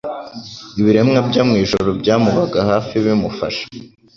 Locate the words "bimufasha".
3.05-3.65